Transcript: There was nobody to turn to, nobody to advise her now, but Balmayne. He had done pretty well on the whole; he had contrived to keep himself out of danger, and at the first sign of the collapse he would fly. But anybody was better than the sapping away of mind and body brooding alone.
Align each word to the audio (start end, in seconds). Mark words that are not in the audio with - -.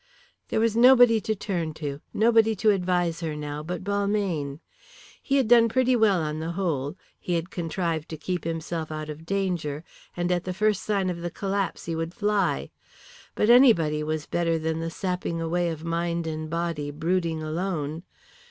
There 0.47 0.59
was 0.59 0.75
nobody 0.75 1.21
to 1.21 1.35
turn 1.35 1.75
to, 1.75 2.01
nobody 2.11 2.55
to 2.55 2.71
advise 2.71 3.19
her 3.19 3.35
now, 3.35 3.61
but 3.61 3.83
Balmayne. 3.83 4.59
He 5.21 5.35
had 5.35 5.47
done 5.47 5.69
pretty 5.69 5.95
well 5.95 6.23
on 6.23 6.39
the 6.39 6.53
whole; 6.53 6.97
he 7.19 7.35
had 7.35 7.51
contrived 7.51 8.09
to 8.09 8.17
keep 8.17 8.43
himself 8.43 8.91
out 8.91 9.09
of 9.11 9.27
danger, 9.27 9.83
and 10.17 10.31
at 10.31 10.43
the 10.43 10.55
first 10.55 10.81
sign 10.81 11.11
of 11.11 11.21
the 11.21 11.29
collapse 11.29 11.85
he 11.85 11.95
would 11.95 12.15
fly. 12.15 12.71
But 13.35 13.51
anybody 13.51 14.01
was 14.01 14.25
better 14.25 14.57
than 14.57 14.79
the 14.79 14.89
sapping 14.89 15.39
away 15.39 15.69
of 15.69 15.83
mind 15.83 16.25
and 16.25 16.49
body 16.49 16.89
brooding 16.89 17.43
alone. 17.43 18.01